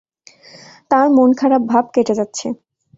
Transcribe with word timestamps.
তাঁর 0.91 1.07
মন-খারাপ 1.09 1.61
ভাব 1.71 1.85
কেটে 1.93 2.13
যাচ্ছে। 2.19 2.47